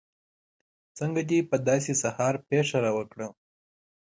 څنګه 0.97 1.21
دې 1.29 1.39
په 1.49 1.55
داسې 1.69 1.91
سهار 2.03 2.35
پېښه 2.49 2.77
راوکړه. 2.85 3.27